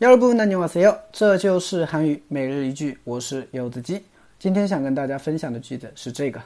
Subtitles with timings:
[0.00, 4.04] 여러분안녕하세요，这就是韩语每日一句，我是柚子鸡。
[4.38, 6.40] 今天想跟大家分享的句子是这个：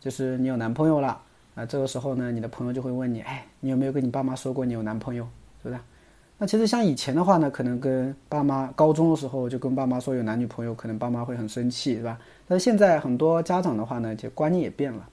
[0.00, 1.20] 就是你有男朋友了
[1.54, 5.24] 啊，这个时候呢，你的朋友就会问你，哎，你有没有跟你爸妈说过你有男朋友？
[5.62, 5.80] 是不是？
[6.38, 12.18] 那其实像以前的话呢，可能跟爸妈高中的时候就跟爸妈说有男女朋友，可能爸妈会很生气，是吧？
[12.48, 15.06] 但是现在很多家长的话呢，就观念也变了，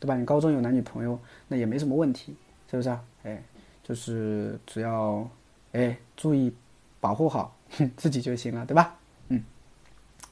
[0.00, 0.16] 对吧？
[0.16, 1.18] 你高中有男女朋友，
[1.48, 2.34] 那也没什么问题，
[2.70, 3.02] 是不是啊？
[3.24, 3.42] 哎，
[3.82, 5.28] 就是只要。
[5.72, 6.50] 哎，注意
[7.00, 7.54] 保护好
[7.98, 8.96] 自己就行了，对吧？
[9.28, 9.42] 嗯，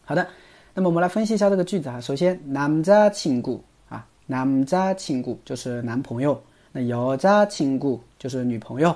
[0.02, 0.26] 好的。
[0.72, 2.00] 那么我们来分析一下这个句子哈。
[2.00, 3.60] 首先，남자친구
[3.90, 8.88] 啊，남자친구就是男朋友，那여자친구就是女朋友，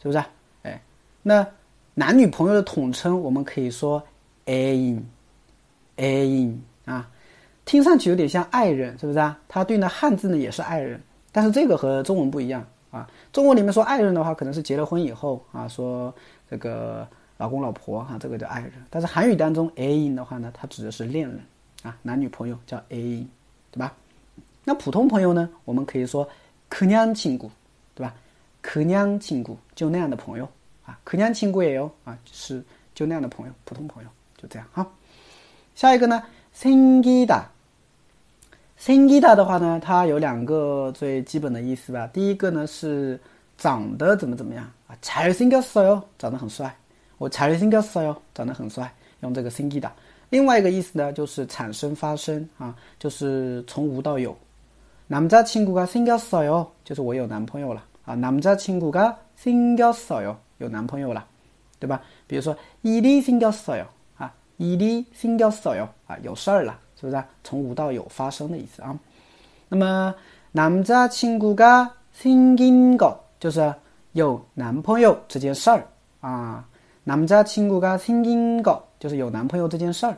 [0.00, 0.22] 是不是？
[0.62, 0.80] 哎，
[1.20, 1.44] 那
[1.94, 4.00] 男女朋友的统称我们可以说
[4.46, 7.10] 애인，애인啊，
[7.64, 9.38] 听上去有点像爱人，是不是啊？
[9.48, 12.64] 它对应的汉字呢也是爱人，但是这个和中文不一样。
[12.90, 16.12] 啊，中国里面说爱人的话，可能是结了婚以后啊，说
[16.48, 17.06] 这个
[17.36, 18.72] 老公老婆哈，这个叫爱人。
[18.88, 21.38] 但是韩语当中，a in 的话呢，它指的是恋人
[21.82, 23.28] 啊，男女朋友叫 a in，
[23.70, 23.92] 对吧？
[24.64, 26.26] 那普通朋友呢，我们可以说
[26.70, 27.50] 可냥亲故，
[27.94, 28.14] 对吧？
[28.62, 30.48] 可냥亲故就那样的朋友
[30.86, 32.64] 啊，可냥亲故也有啊，是
[32.94, 34.90] 就那样的朋友，普通朋友就这样哈。
[35.74, 36.22] 下一个呢，
[36.56, 37.42] 생기 다。
[38.82, 42.06] 生기다的话呢，它有两个最基本的意思吧。
[42.12, 43.18] 第一个呢是
[43.56, 46.72] 长得怎么怎么样啊，잘생겼어 요， 长得很帅。
[47.18, 49.90] 我잘생겼어 요， 长得很帅，用这个生기다。
[50.30, 54.36] 另外一个意思呢就是产生发生啊，就是从无到有。
[55.08, 58.14] 남자친구가생겼어 요， 就是我有男朋友了啊。
[58.14, 61.26] 남자친구가생겼어 요， 有男朋友了，
[61.80, 62.00] 对吧？
[62.28, 63.86] 比如说일이생겼어 요，
[64.18, 66.78] 啊，일이생겼어 요， 啊，有事儿了。
[67.02, 68.98] 是不是从无到有发生的意思啊？
[69.68, 70.14] 那么
[70.52, 73.74] 남자친구가생긴 것， 就是
[74.12, 75.86] 有男朋友这件事儿
[76.20, 76.64] 啊。
[77.04, 80.16] 남자친구가생긴 것， 就是有男朋友这件事儿。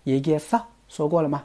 [0.04, 1.44] 얘기했어说过了吗？